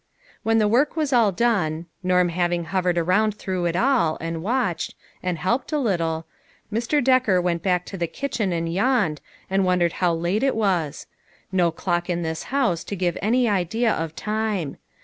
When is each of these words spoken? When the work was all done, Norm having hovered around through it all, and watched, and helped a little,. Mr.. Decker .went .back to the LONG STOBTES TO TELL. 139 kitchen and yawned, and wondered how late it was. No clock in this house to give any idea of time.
When 0.41 0.57
the 0.57 0.67
work 0.67 0.95
was 0.95 1.13
all 1.13 1.31
done, 1.31 1.85
Norm 2.01 2.29
having 2.29 2.63
hovered 2.63 2.97
around 2.97 3.35
through 3.35 3.65
it 3.65 3.75
all, 3.75 4.17
and 4.19 4.41
watched, 4.41 4.95
and 5.21 5.37
helped 5.37 5.71
a 5.71 5.77
little,. 5.77 6.25
Mr.. 6.73 7.03
Decker 7.03 7.39
.went 7.39 7.61
.back 7.61 7.85
to 7.85 7.97
the 7.99 8.07
LONG 8.07 8.13
STOBTES 8.15 8.37
TO 8.37 8.37
TELL. 8.43 8.49
139 8.49 8.63
kitchen 8.63 8.81
and 8.81 9.13
yawned, 9.13 9.21
and 9.47 9.63
wondered 9.63 9.93
how 9.99 10.15
late 10.15 10.41
it 10.41 10.55
was. 10.55 11.05
No 11.51 11.69
clock 11.69 12.09
in 12.09 12.23
this 12.23 12.45
house 12.49 12.83
to 12.85 12.95
give 12.95 13.15
any 13.21 13.47
idea 13.47 13.93
of 13.93 14.15
time. 14.15 14.77